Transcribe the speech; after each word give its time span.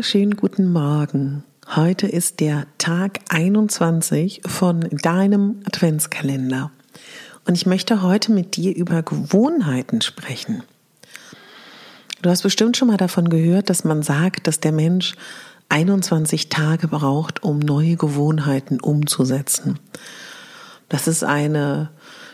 Wunderschönen 0.00 0.36
guten 0.36 0.72
Morgen. 0.72 1.44
Heute 1.76 2.06
ist 2.06 2.40
der 2.40 2.66
Tag 2.78 3.20
21 3.28 4.40
von 4.46 4.80
deinem 4.80 5.60
Adventskalender. 5.66 6.70
Und 7.46 7.54
ich 7.54 7.66
möchte 7.66 8.00
heute 8.00 8.32
mit 8.32 8.56
dir 8.56 8.74
über 8.74 9.02
Gewohnheiten 9.02 10.00
sprechen. 10.00 10.62
Du 12.22 12.30
hast 12.30 12.40
bestimmt 12.40 12.78
schon 12.78 12.88
mal 12.88 12.96
davon 12.96 13.28
gehört, 13.28 13.68
dass 13.68 13.84
man 13.84 14.02
sagt, 14.02 14.46
dass 14.46 14.58
der 14.58 14.72
Mensch 14.72 15.16
21 15.68 16.48
Tage 16.48 16.88
braucht, 16.88 17.42
um 17.42 17.58
neue 17.58 17.96
Gewohnheiten 17.96 18.80
umzusetzen. 18.80 19.78
Das 20.88 21.08
ist 21.08 21.24
eine 21.24 21.90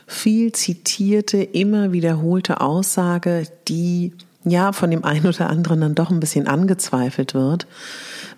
viel 0.06 0.52
zitierte, 0.52 1.38
immer 1.42 1.90
wiederholte 1.90 2.60
Aussage, 2.60 3.48
die 3.66 4.12
ja 4.50 4.72
von 4.72 4.90
dem 4.90 5.04
einen 5.04 5.26
oder 5.26 5.48
anderen 5.50 5.80
dann 5.80 5.94
doch 5.94 6.10
ein 6.10 6.20
bisschen 6.20 6.46
angezweifelt 6.46 7.34
wird. 7.34 7.66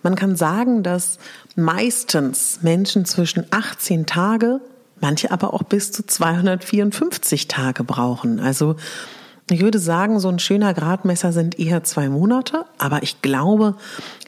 Man 0.02 0.14
kann 0.14 0.36
sagen, 0.36 0.82
dass 0.82 1.18
meistens 1.56 2.60
Menschen 2.62 3.04
zwischen 3.04 3.44
18 3.50 4.06
Tage, 4.06 4.60
manche 5.00 5.30
aber 5.30 5.54
auch 5.54 5.62
bis 5.62 5.92
zu 5.92 6.04
254 6.04 7.48
Tage 7.48 7.84
brauchen. 7.84 8.40
Also 8.40 8.76
ich 9.50 9.60
würde 9.60 9.78
sagen, 9.78 10.20
so 10.20 10.28
ein 10.28 10.38
schöner 10.38 10.74
Gradmesser 10.74 11.32
sind 11.32 11.58
eher 11.58 11.82
zwei 11.82 12.08
Monate, 12.08 12.64
aber 12.76 13.02
ich 13.02 13.22
glaube, 13.22 13.76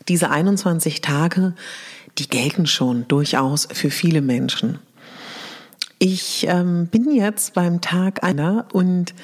diese 0.09 0.31
21 0.31 1.03
Tage, 1.03 1.55
die 2.19 2.29
gelten 2.29 2.67
schon 2.67 3.07
durchaus 3.09 3.69
für 3.73 3.91
viele 3.91 4.23
Menschen. 4.23 4.79
Ich 5.99 6.47
ähm, 6.49 6.87
bin 6.87 7.15
jetzt 7.15 7.53
beim 7.53 7.83
Tag 7.83 8.25
einer 8.25 8.65
und 8.73 9.15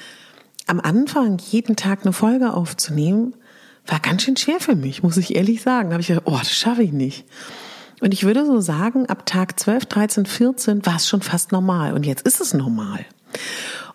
am 0.67 0.79
Anfang 0.79 1.37
jeden 1.39 1.75
Tag 1.75 2.01
eine 2.03 2.13
Folge 2.13 2.53
aufzunehmen, 2.53 3.35
war 3.87 3.99
ganz 3.99 4.23
schön 4.23 4.37
schwer 4.37 4.59
für 4.59 4.75
mich, 4.75 5.01
muss 5.01 5.17
ich 5.17 5.35
ehrlich 5.35 5.61
sagen. 5.61 5.89
Da 5.89 5.93
habe 5.93 6.01
ich 6.01 6.07
gedacht, 6.07 6.25
oh, 6.27 6.37
das 6.37 6.51
schaffe 6.51 6.83
ich 6.83 6.91
nicht. 6.91 7.25
Und 8.01 8.13
ich 8.13 8.23
würde 8.23 8.45
so 8.45 8.59
sagen, 8.59 9.07
ab 9.07 9.25
Tag 9.25 9.59
12, 9.59 9.85
13, 9.85 10.25
14 10.25 10.85
war 10.85 10.97
es 10.97 11.07
schon 11.07 11.21
fast 11.21 11.51
normal. 11.51 11.93
Und 11.93 12.05
jetzt 12.05 12.27
ist 12.27 12.41
es 12.41 12.53
normal. 12.53 13.05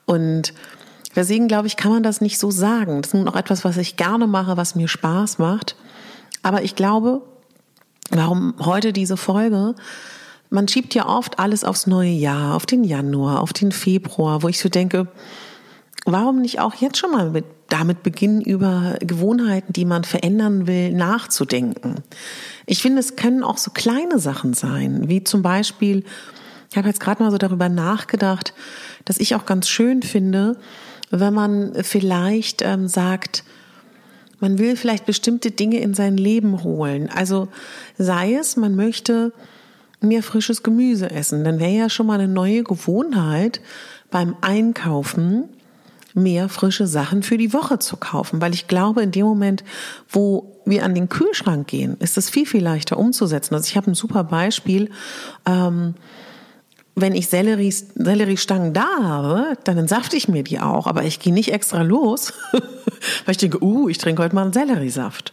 Und 0.07 0.55
deswegen 1.15 1.47
glaube 1.47 1.67
ich, 1.69 1.77
kann 1.77 1.93
man 1.93 2.03
das 2.03 2.21
nicht 2.21 2.39
so 2.39 2.51
sagen. 2.51 3.03
Das 3.03 3.11
ist 3.11 3.15
nun 3.15 3.29
auch 3.29 3.37
etwas, 3.37 3.65
was 3.65 3.77
ich 3.77 3.97
gerne 3.97 4.27
mache, 4.27 4.57
was 4.57 4.75
mir 4.75 4.89
Spaß 4.89 5.39
macht. 5.39 5.77
Aber 6.43 6.63
ich 6.63 6.75
glaube, 6.75 7.23
warum 8.11 8.55
heute 8.59 8.93
diese 8.93 9.17
Folge? 9.17 9.75
Man 10.51 10.69
schiebt 10.69 10.95
ja 10.95 11.07
oft 11.07 11.39
alles 11.39 11.65
aufs 11.65 11.87
neue 11.87 12.11
Jahr, 12.11 12.55
auf 12.55 12.67
den 12.67 12.83
Januar, 12.83 13.41
auf 13.41 13.53
den 13.53 13.73
Februar, 13.73 14.43
wo 14.43 14.49
ich 14.49 14.59
so 14.59 14.69
denke, 14.69 15.07
warum 16.05 16.41
nicht 16.41 16.61
auch 16.61 16.75
jetzt 16.75 16.99
schon 16.99 17.13
mal 17.13 17.31
mit, 17.31 17.45
damit 17.69 18.03
beginnen, 18.03 18.41
über 18.41 18.97
Gewohnheiten, 19.01 19.73
die 19.73 19.85
man 19.85 20.05
verändern 20.05 20.67
will, 20.67 20.93
nachzudenken? 20.93 21.97
Ich 22.67 22.83
finde, 22.83 23.01
es 23.01 23.17
können 23.17 23.43
auch 23.43 23.59
so 23.59 23.71
kleine 23.71 24.19
Sachen 24.19 24.55
sein, 24.55 25.09
wie 25.09 25.25
zum 25.25 25.43
Beispiel, 25.43 26.05
ich 26.71 26.77
habe 26.77 26.89
jetzt 26.89 27.01
gerade 27.01 27.23
mal 27.23 27.31
so 27.31 27.39
darüber 27.39 27.69
nachgedacht, 27.69 28.55
dass 29.05 29.19
ich 29.19 29.35
auch 29.35 29.47
ganz 29.47 29.69
schön 29.69 30.03
finde, 30.03 30.57
wenn 31.11 31.35
man 31.35 31.75
vielleicht 31.83 32.63
ähm, 32.63 32.89
sagt, 32.89 33.45
man 34.41 34.59
will 34.59 34.77
vielleicht 34.77 35.07
bestimmte 35.07 35.53
Dinge 35.53 35.79
in 35.79 35.95
sein 35.95 36.17
Leben 36.17 36.65
holen. 36.65 37.09
Also 37.15 37.49
sei 37.97 38.35
es, 38.35 38.57
man 38.57 38.75
möchte 38.75 39.33
mehr 40.01 40.23
frisches 40.23 40.65
Gemüse 40.65 41.11
essen, 41.11 41.45
dann 41.45 41.61
wäre 41.61 41.71
ja 41.71 41.89
schon 41.89 42.09
mal 42.09 42.19
eine 42.19 42.33
neue 42.33 42.65
Gewohnheit 42.65 43.61
beim 44.11 44.35
Einkaufen, 44.41 45.49
mehr 46.15 46.49
frische 46.49 46.87
Sachen 46.87 47.23
für 47.23 47.39
die 47.39 47.53
Woche 47.53 47.79
zu 47.79 47.97
kaufen, 47.97 48.41
weil 48.41 48.55
ich 48.55 48.69
glaube, 48.69 49.03
in 49.03 49.11
dem 49.11 49.27
Moment, 49.27 49.65
wo 50.09 50.61
wir 50.65 50.85
an 50.85 50.95
den 50.95 51.09
Kühlschrank 51.09 51.67
gehen, 51.67 51.97
ist 51.99 52.19
es 52.19 52.31
viel, 52.31 52.47
viel 52.47 52.63
leichter 52.63 52.99
umzusetzen. 52.99 53.55
Also 53.55 53.69
ich 53.69 53.77
habe 53.77 53.91
ein 53.91 53.95
super 53.95 54.25
Beispiel. 54.25 54.91
Ähm, 55.47 55.95
wenn 56.95 57.15
ich 57.15 57.29
Sellerie, 57.29 57.71
Selleriestangen 57.73 58.75
da 58.75 58.87
habe, 59.03 59.57
dann 59.65 59.79
entsafte 59.79 60.17
ich 60.17 60.29
mir 60.29 60.43
die 60.43 60.61
auch, 60.61 60.87
aber 60.87 61.05
ich 61.05 61.21
gehe 61.21 61.33
nicht 61.33 61.53
extra 61.53 61.83
los, 61.83 62.35
weil 62.53 63.33
ich 63.33 63.39
denke, 63.39 63.63
uh, 63.65 63.89
ich 63.89 63.99
trinke 63.99 64.23
heute 64.23 64.35
mal 64.35 64.43
einen 64.43 64.53
Selleriesaft. 64.53 65.33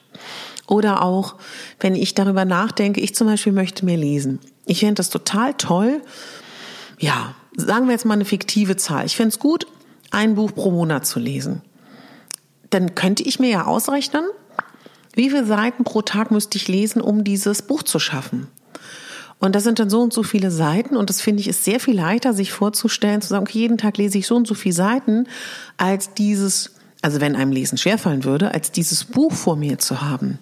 Oder 0.67 1.01
auch, 1.01 1.35
wenn 1.79 1.96
ich 1.96 2.13
darüber 2.13 2.46
nachdenke, 2.46 3.01
ich 3.01 3.16
zum 3.16 3.28
Beispiel 3.28 3.51
möchte 3.51 3.85
mehr 3.85 3.97
lesen. 3.97 4.40
Ich 4.66 4.81
fände 4.81 4.96
das 4.96 5.09
total 5.09 5.56
toll. 5.56 6.01
Ja, 7.00 7.34
sagen 7.57 7.88
wir 7.88 7.94
jetzt 7.94 8.06
mal 8.06 8.13
eine 8.13 8.25
fiktive 8.25 8.78
Zahl. 8.78 9.06
Ich 9.06 9.16
fände 9.16 9.29
es 9.29 9.40
gut, 9.40 9.66
ein 10.12 10.36
Buch 10.36 10.53
pro 10.53 10.72
Monat 10.72 11.06
zu 11.06 11.20
lesen, 11.20 11.62
dann 12.70 12.96
könnte 12.96 13.24
ich 13.24 13.40
mir 13.40 13.50
ja 13.50 13.66
ausrechnen, 13.66 14.25
wie 15.16 15.30
viele 15.30 15.46
Seiten 15.46 15.84
pro 15.84 16.02
Tag 16.02 16.31
müsste 16.31 16.58
ich 16.58 16.68
lesen, 16.68 17.02
um 17.02 17.24
dieses 17.24 17.62
Buch 17.62 17.84
zu 17.84 18.00
schaffen. 18.00 18.47
Und 19.40 19.56
das 19.56 19.64
sind 19.64 19.80
dann 19.80 19.90
so 19.90 20.02
und 20.02 20.14
so 20.14 20.22
viele 20.22 20.52
Seiten 20.52 20.97
und 20.97 21.09
das 21.09 21.22
finde 21.22 21.42
ich 21.42 21.47
ist 21.47 21.64
sehr 21.64 21.80
viel 21.80 21.96
leichter, 21.96 22.34
sich 22.34 22.52
vorzustellen, 22.52 23.22
zu 23.22 23.30
sagen, 23.30 23.44
okay, 23.44 23.59
jeden 23.59 23.78
Tag 23.78 23.97
lese 23.97 24.18
ich 24.18 24.28
so 24.28 24.36
und 24.36 24.47
so 24.47 24.53
viele 24.53 24.75
Seiten, 24.75 25.28
als 25.78 26.14
dieses, 26.14 26.72
also 27.02 27.22
wenn 27.22 27.38
einem 27.38 27.53
Lesen 27.53 27.78
schwerfallen 27.78 28.26
würde, 28.26 28.53
als 28.53 28.72
dieses 28.72 29.06
Buch 29.06 29.32
vor 29.32 29.56
mir 29.56 29.79
zu 29.79 30.02
haben. 30.02 30.40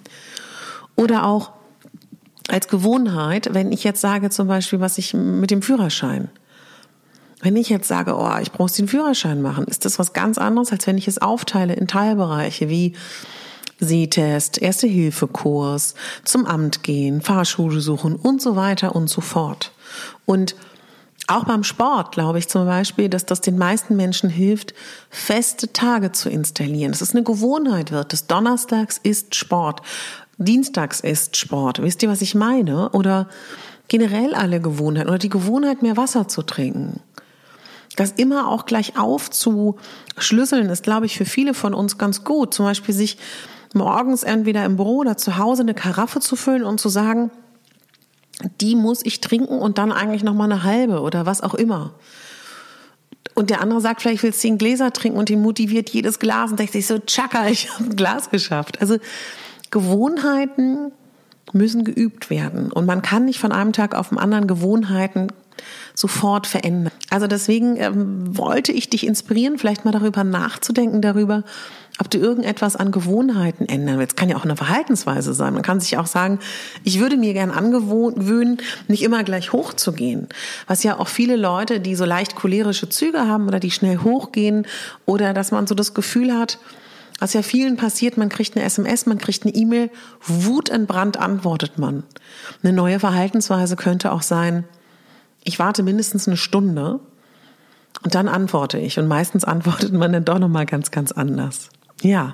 Oder 0.95 1.25
auch 1.25 1.51
als 2.49 2.67
Gewohnheit, 2.67 3.53
wenn 3.53 3.71
ich 3.71 3.83
jetzt 3.83 4.01
sage 4.01 4.31
zum 4.31 4.47
Beispiel, 4.47 4.79
was 4.79 4.97
ich 4.97 5.13
mit 5.13 5.51
dem 5.51 5.61
Führerschein. 5.61 6.29
Wenn 7.41 7.55
ich 7.55 7.69
jetzt 7.69 7.87
sage, 7.87 8.15
oh, 8.15 8.37
ich 8.41 8.51
brauche 8.51 8.73
den 8.73 8.87
Führerschein 8.87 9.41
machen, 9.41 9.65
ist 9.65 9.85
das 9.85 9.99
was 9.99 10.13
ganz 10.13 10.37
anderes, 10.37 10.71
als 10.71 10.87
wenn 10.87 10.97
ich 10.97 11.07
es 11.07 11.19
aufteile 11.19 11.73
in 11.73 11.87
Teilbereiche 11.87 12.69
wie 12.69 12.93
Sehtest, 13.79 14.59
Erste-Hilfe-Kurs, 14.59 15.93
zum 16.23 16.47
Amt 16.47 16.81
gehen, 16.81 17.21
Fahrschule 17.21 17.79
suchen 17.79 18.15
und 18.15 18.41
so 18.41 18.55
weiter 18.55 18.95
und 18.95 19.07
so 19.07 19.21
fort. 19.21 19.71
Und 20.25 20.55
auch 21.27 21.43
beim 21.43 21.63
Sport 21.63 22.13
glaube 22.13 22.39
ich 22.39 22.47
zum 22.47 22.65
Beispiel, 22.65 23.09
dass 23.09 23.25
das 23.25 23.41
den 23.41 23.57
meisten 23.57 23.95
Menschen 23.95 24.29
hilft, 24.29 24.73
feste 25.09 25.71
Tage 25.73 26.13
zu 26.13 26.29
installieren. 26.29 26.91
Dass 26.91 27.01
es 27.01 27.13
eine 27.13 27.23
Gewohnheit 27.23 27.91
wird. 27.91 28.13
Das 28.13 28.27
Donnerstags 28.27 28.97
ist 28.97 29.35
Sport. 29.35 29.81
Dienstags 30.37 31.01
ist 31.01 31.35
Sport. 31.37 31.81
Wisst 31.81 32.01
ihr, 32.01 32.09
was 32.09 32.21
ich 32.21 32.33
meine? 32.33 32.89
Oder 32.91 33.27
generell 33.89 34.33
alle 34.33 34.61
Gewohnheiten 34.61 35.09
oder 35.09 35.17
die 35.17 35.29
Gewohnheit, 35.29 35.81
mehr 35.81 35.97
Wasser 35.97 36.27
zu 36.27 36.43
trinken. 36.43 37.01
Das 37.97 38.11
immer 38.11 38.47
auch 38.47 38.65
gleich 38.65 38.97
aufzuschlüsseln 38.97 40.69
ist, 40.69 40.83
glaube 40.83 41.07
ich, 41.07 41.17
für 41.17 41.25
viele 41.25 41.53
von 41.53 41.73
uns 41.73 41.97
ganz 41.97 42.23
gut. 42.23 42.53
Zum 42.53 42.65
Beispiel 42.65 42.93
sich 42.93 43.17
morgens 43.73 44.23
entweder 44.23 44.63
im 44.65 44.77
Büro 44.77 44.97
oder 44.97 45.17
zu 45.17 45.37
Hause 45.37 45.63
eine 45.63 45.73
Karaffe 45.73 46.19
zu 46.19 46.35
füllen 46.35 46.63
und 46.63 46.79
zu 46.79 46.89
sagen, 46.89 47.31
die 48.61 48.75
muss 48.75 49.03
ich 49.03 49.19
trinken 49.19 49.57
und 49.57 49.79
dann 49.79 49.91
eigentlich 49.91 50.23
noch 50.23 50.35
mal 50.35 50.45
eine 50.45 50.63
halbe 50.63 51.01
oder 51.01 51.25
was 51.25 51.41
auch 51.41 51.55
immer. 51.55 51.95
Und 53.33 53.49
der 53.49 53.61
andere 53.61 53.81
sagt, 53.81 54.01
vielleicht 54.01 54.21
willst 54.21 54.39
du 54.39 54.47
zehn 54.47 54.59
Gläser 54.59 54.93
trinken 54.93 55.17
und 55.17 55.31
ihn 55.31 55.41
motiviert 55.41 55.89
jedes 55.89 56.19
Glas 56.19 56.51
und 56.51 56.59
denkt 56.59 56.73
sich 56.73 56.85
so, 56.85 56.99
tschakka, 56.99 57.47
ich 57.47 57.73
habe 57.73 57.85
ein 57.85 57.95
Glas 57.95 58.29
geschafft. 58.29 58.79
Also 58.79 58.97
Gewohnheiten 59.71 60.91
müssen 61.51 61.83
geübt 61.83 62.29
werden. 62.29 62.71
Und 62.71 62.85
man 62.85 63.01
kann 63.01 63.25
nicht 63.25 63.39
von 63.39 63.51
einem 63.51 63.73
Tag 63.73 63.95
auf 63.95 64.09
den 64.09 64.19
anderen 64.19 64.45
Gewohnheiten 64.45 65.29
sofort 65.93 66.47
verändern. 66.47 66.93
Also 67.09 67.27
deswegen 67.27 67.77
ähm, 67.77 68.37
wollte 68.37 68.71
ich 68.71 68.89
dich 68.89 69.05
inspirieren, 69.05 69.57
vielleicht 69.57 69.85
mal 69.85 69.91
darüber 69.91 70.23
nachzudenken, 70.23 71.01
darüber, 71.01 71.43
ob 71.99 72.11
du 72.11 72.17
irgendetwas 72.17 72.75
an 72.75 72.91
Gewohnheiten 72.91 73.65
ändern 73.65 73.97
willst. 73.97 74.15
Kann 74.15 74.29
ja 74.29 74.37
auch 74.37 74.43
eine 74.43 74.55
Verhaltensweise 74.55 75.33
sein. 75.33 75.53
Man 75.53 75.63
kann 75.63 75.79
sich 75.79 75.97
auch 75.97 76.05
sagen, 76.05 76.39
ich 76.83 76.99
würde 76.99 77.17
mir 77.17 77.33
gern 77.33 77.51
angewöhnen, 77.51 78.57
nicht 78.87 79.03
immer 79.03 79.23
gleich 79.23 79.51
hochzugehen. 79.51 80.27
Was 80.67 80.83
ja 80.83 80.99
auch 80.99 81.07
viele 81.07 81.35
Leute, 81.35 81.79
die 81.79 81.95
so 81.95 82.05
leicht 82.05 82.35
cholerische 82.35 82.89
Züge 82.89 83.27
haben 83.27 83.47
oder 83.47 83.59
die 83.59 83.71
schnell 83.71 83.99
hochgehen 83.99 84.67
oder 85.05 85.33
dass 85.33 85.51
man 85.51 85.67
so 85.67 85.75
das 85.75 85.93
Gefühl 85.93 86.37
hat, 86.37 86.59
was 87.19 87.33
ja 87.33 87.41
vielen 87.41 87.77
passiert, 87.77 88.17
man 88.17 88.29
kriegt 88.29 88.55
eine 88.55 88.65
SMS, 88.65 89.07
man 89.07 89.17
kriegt 89.17 89.43
eine 89.43 89.55
E-Mail, 89.55 89.89
wutentbrannt 90.21 91.17
antwortet 91.17 91.79
man. 91.79 92.03
Eine 92.61 92.73
neue 92.73 92.99
Verhaltensweise 92.99 93.75
könnte 93.75 94.11
auch 94.11 94.21
sein, 94.21 94.65
ich 95.47 95.59
warte 95.59 95.81
mindestens 95.81 96.27
eine 96.27 96.37
Stunde 96.37 96.99
und 98.03 98.13
dann 98.15 98.27
antworte 98.27 98.77
ich. 98.77 98.99
Und 98.99 99.07
meistens 99.07 99.45
antwortet 99.45 99.93
man 99.93 100.11
dann 100.11 100.25
doch 100.25 100.39
nochmal 100.39 100.65
ganz, 100.65 100.91
ganz 100.91 101.11
anders. 101.13 101.69
Ja. 102.01 102.33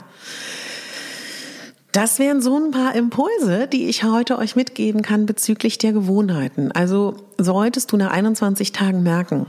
Das 1.92 2.18
wären 2.18 2.42
so 2.42 2.57
ein 2.57 2.71
paar 2.71 2.95
Impulse, 2.95 3.68
die 3.68 3.88
ich 3.88 4.04
heute 4.04 4.39
euch 4.39 4.56
mitgeben 4.56 5.04
kann 5.04 5.27
bezüglich 5.27 5.77
der 5.77 5.94
Gewohnheiten. 5.94 6.71
Also 6.71 7.18
solltest 7.38 7.92
du 7.92 7.98
nach 7.98 8.12
21 8.12 8.71
Tagen 8.71 9.04
merken, 9.04 9.45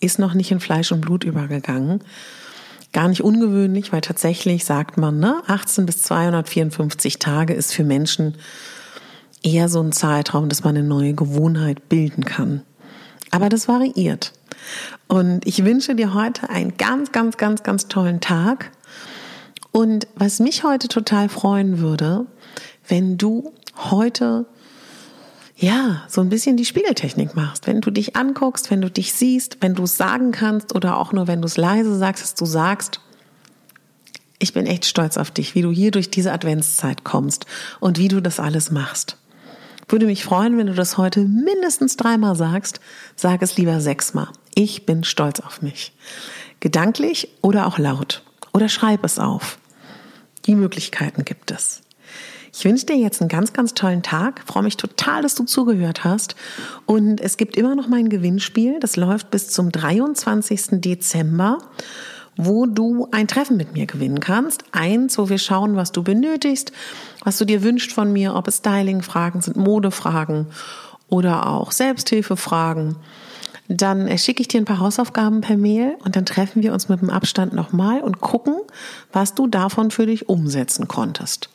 ist 0.00 0.18
noch 0.18 0.32
nicht 0.32 0.50
in 0.50 0.60
Fleisch 0.60 0.90
und 0.90 1.02
Blut 1.02 1.22
übergegangen. 1.22 2.02
Gar 2.94 3.08
nicht 3.08 3.22
ungewöhnlich, 3.22 3.92
weil 3.92 4.00
tatsächlich 4.00 4.64
sagt 4.64 4.96
man, 4.96 5.18
ne, 5.18 5.42
18 5.48 5.84
bis 5.84 6.00
254 6.02 7.18
Tage 7.18 7.52
ist 7.52 7.74
für 7.74 7.84
Menschen 7.84 8.36
eher 9.44 9.68
so 9.68 9.80
ein 9.80 9.92
Zeitraum, 9.92 10.48
dass 10.48 10.64
man 10.64 10.76
eine 10.76 10.86
neue 10.86 11.14
Gewohnheit 11.14 11.88
bilden 11.88 12.24
kann. 12.24 12.62
Aber 13.30 13.48
das 13.48 13.68
variiert. 13.68 14.32
Und 15.06 15.46
ich 15.46 15.64
wünsche 15.64 15.94
dir 15.94 16.14
heute 16.14 16.48
einen 16.50 16.76
ganz, 16.76 17.12
ganz, 17.12 17.36
ganz, 17.36 17.62
ganz 17.62 17.88
tollen 17.88 18.20
Tag. 18.20 18.70
Und 19.70 20.08
was 20.16 20.40
mich 20.40 20.64
heute 20.64 20.88
total 20.88 21.28
freuen 21.28 21.78
würde, 21.78 22.26
wenn 22.88 23.18
du 23.18 23.52
heute 23.76 24.46
ja, 25.56 26.02
so 26.08 26.20
ein 26.20 26.30
bisschen 26.30 26.56
die 26.56 26.64
Spiegeltechnik 26.64 27.36
machst. 27.36 27.68
Wenn 27.68 27.80
du 27.80 27.92
dich 27.92 28.16
anguckst, 28.16 28.70
wenn 28.70 28.80
du 28.80 28.90
dich 28.90 29.12
siehst, 29.14 29.58
wenn 29.60 29.74
du 29.74 29.84
es 29.84 29.96
sagen 29.96 30.32
kannst 30.32 30.74
oder 30.74 30.98
auch 30.98 31.12
nur 31.12 31.28
wenn 31.28 31.40
du 31.40 31.46
es 31.46 31.56
leise 31.56 31.96
sagst, 31.96 32.24
dass 32.24 32.34
du 32.34 32.44
sagst, 32.44 33.00
ich 34.40 34.52
bin 34.52 34.66
echt 34.66 34.84
stolz 34.84 35.16
auf 35.16 35.30
dich, 35.30 35.54
wie 35.54 35.62
du 35.62 35.70
hier 35.70 35.92
durch 35.92 36.10
diese 36.10 36.32
Adventszeit 36.32 37.04
kommst 37.04 37.46
und 37.78 37.98
wie 37.98 38.08
du 38.08 38.20
das 38.20 38.40
alles 38.40 38.72
machst. 38.72 39.16
Würde 39.88 40.06
mich 40.06 40.24
freuen, 40.24 40.56
wenn 40.58 40.66
du 40.66 40.74
das 40.74 40.96
heute 40.96 41.20
mindestens 41.20 41.96
dreimal 41.96 42.36
sagst. 42.36 42.80
Sag 43.16 43.42
es 43.42 43.56
lieber 43.56 43.80
sechsmal. 43.80 44.28
Ich 44.54 44.86
bin 44.86 45.04
stolz 45.04 45.40
auf 45.40 45.62
mich. 45.62 45.92
Gedanklich 46.60 47.28
oder 47.42 47.66
auch 47.66 47.78
laut. 47.78 48.22
Oder 48.52 48.68
schreib 48.68 49.04
es 49.04 49.18
auf. 49.18 49.58
Die 50.46 50.54
Möglichkeiten 50.54 51.24
gibt 51.24 51.50
es. 51.50 51.82
Ich 52.56 52.64
wünsche 52.64 52.86
dir 52.86 52.96
jetzt 52.96 53.20
einen 53.20 53.28
ganz, 53.28 53.52
ganz 53.52 53.74
tollen 53.74 54.04
Tag. 54.04 54.42
Freue 54.46 54.62
mich 54.62 54.76
total, 54.76 55.22
dass 55.22 55.34
du 55.34 55.44
zugehört 55.44 56.04
hast. 56.04 56.36
Und 56.86 57.20
es 57.20 57.36
gibt 57.36 57.56
immer 57.56 57.74
noch 57.74 57.88
mein 57.88 58.08
Gewinnspiel. 58.08 58.78
Das 58.78 58.94
läuft 58.94 59.32
bis 59.32 59.48
zum 59.48 59.72
23. 59.72 60.80
Dezember 60.80 61.58
wo 62.36 62.66
du 62.66 63.08
ein 63.10 63.28
Treffen 63.28 63.56
mit 63.56 63.72
mir 63.72 63.86
gewinnen 63.86 64.20
kannst. 64.20 64.64
Eins, 64.72 65.18
wo 65.18 65.28
wir 65.28 65.38
schauen, 65.38 65.76
was 65.76 65.92
du 65.92 66.02
benötigst, 66.02 66.72
was 67.22 67.38
du 67.38 67.44
dir 67.44 67.62
wünschst 67.62 67.92
von 67.92 68.12
mir, 68.12 68.34
ob 68.34 68.48
es 68.48 68.58
Styling-Fragen 68.58 69.40
sind, 69.40 69.56
Modefragen 69.56 70.46
oder 71.08 71.48
auch 71.48 71.72
Selbsthilfefragen. 71.72 72.96
Dann 73.68 74.18
schicke 74.18 74.42
ich 74.42 74.48
dir 74.48 74.60
ein 74.60 74.66
paar 74.66 74.80
Hausaufgaben 74.80 75.40
per 75.40 75.56
Mail 75.56 75.96
und 76.04 76.16
dann 76.16 76.26
treffen 76.26 76.62
wir 76.62 76.72
uns 76.72 76.88
mit 76.88 77.00
dem 77.00 77.08
Abstand 77.08 77.54
nochmal 77.54 78.00
und 78.00 78.20
gucken, 78.20 78.56
was 79.12 79.34
du 79.34 79.46
davon 79.46 79.90
für 79.90 80.06
dich 80.06 80.28
umsetzen 80.28 80.86
konntest. 80.86 81.48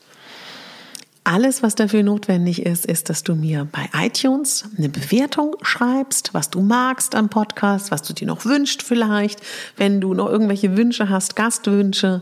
Alles, 1.31 1.61
was 1.61 1.75
dafür 1.75 2.01
notwendig 2.01 2.65
ist, 2.65 2.87
ist, 2.87 3.07
dass 3.07 3.21
du 3.21 3.35
mir 3.35 3.67
bei 3.71 3.87
iTunes 3.93 4.65
eine 4.75 4.89
Bewertung 4.89 5.57
schreibst, 5.61 6.33
was 6.33 6.49
du 6.49 6.59
magst 6.59 7.13
am 7.13 7.29
Podcast, 7.29 7.91
was 7.91 8.01
du 8.01 8.13
dir 8.13 8.25
noch 8.25 8.45
wünscht 8.45 8.81
vielleicht, 8.81 9.39
wenn 9.77 10.01
du 10.01 10.15
noch 10.15 10.27
irgendwelche 10.27 10.75
Wünsche 10.75 11.07
hast, 11.07 11.35
Gastwünsche, 11.35 12.21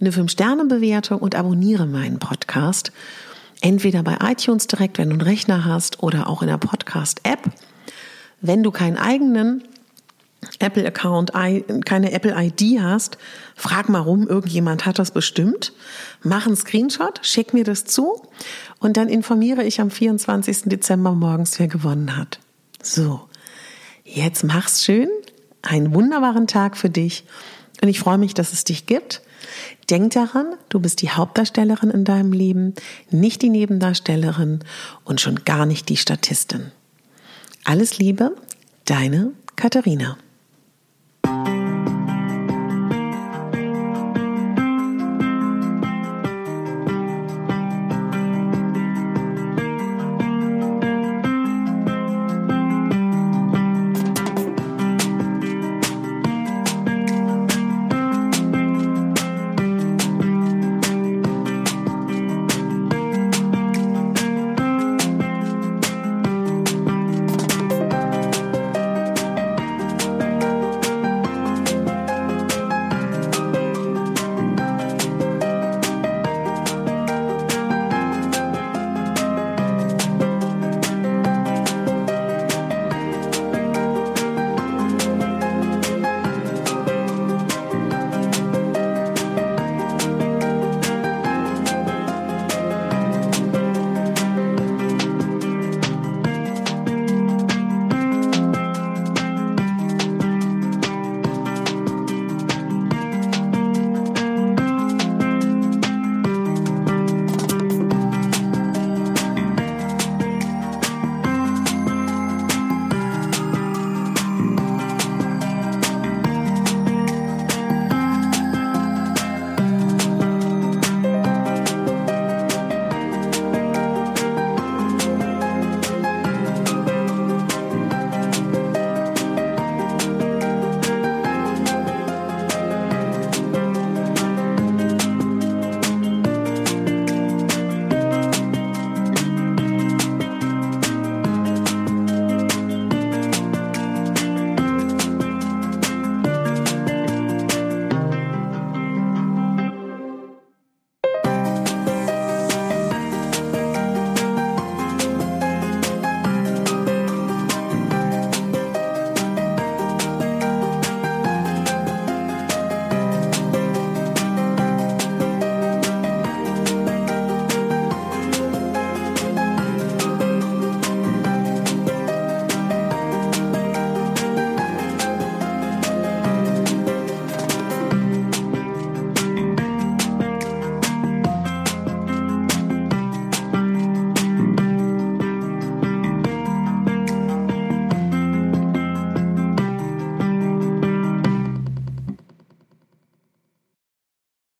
eine 0.00 0.12
5-Sterne-Bewertung 0.12 1.18
und 1.18 1.34
abonniere 1.34 1.86
meinen 1.86 2.20
Podcast. 2.20 2.92
Entweder 3.60 4.04
bei 4.04 4.16
iTunes 4.22 4.68
direkt, 4.68 4.98
wenn 4.98 5.08
du 5.08 5.14
einen 5.14 5.22
Rechner 5.22 5.64
hast, 5.64 6.04
oder 6.04 6.28
auch 6.28 6.40
in 6.40 6.48
der 6.48 6.58
Podcast-App. 6.58 7.40
Wenn 8.40 8.62
du 8.62 8.70
keinen 8.70 8.98
eigenen 8.98 9.64
Apple-Account, 10.58 11.32
keine 11.84 12.12
Apple-ID 12.12 12.80
hast, 12.80 13.18
frag 13.54 13.88
mal 13.88 14.00
rum, 14.00 14.26
irgendjemand 14.26 14.86
hat 14.86 14.98
das 14.98 15.10
bestimmt. 15.10 15.72
Mach 16.22 16.46
einen 16.46 16.56
Screenshot, 16.56 17.20
schick 17.22 17.54
mir 17.54 17.64
das 17.64 17.84
zu 17.84 18.22
und 18.80 18.96
dann 18.96 19.08
informiere 19.08 19.64
ich 19.64 19.80
am 19.80 19.90
24. 19.90 20.62
Dezember 20.64 21.12
morgens, 21.12 21.58
wer 21.58 21.68
gewonnen 21.68 22.16
hat. 22.16 22.40
So, 22.82 23.20
jetzt 24.04 24.44
mach's 24.44 24.84
schön, 24.84 25.08
einen 25.62 25.94
wunderbaren 25.94 26.46
Tag 26.46 26.76
für 26.76 26.90
dich 26.90 27.24
und 27.82 27.88
ich 27.88 28.00
freue 28.00 28.18
mich, 28.18 28.34
dass 28.34 28.52
es 28.52 28.64
dich 28.64 28.86
gibt. 28.86 29.22
Denk 29.88 30.12
daran, 30.12 30.54
du 30.68 30.80
bist 30.80 31.00
die 31.00 31.10
Hauptdarstellerin 31.10 31.90
in 31.90 32.04
deinem 32.04 32.32
Leben, 32.32 32.74
nicht 33.10 33.40
die 33.42 33.48
Nebendarstellerin 33.48 34.60
und 35.04 35.20
schon 35.20 35.44
gar 35.44 35.64
nicht 35.64 35.88
die 35.88 35.96
Statistin. 35.96 36.72
Alles 37.64 37.98
Liebe, 37.98 38.34
deine 38.84 39.32
Katharina. 39.56 40.18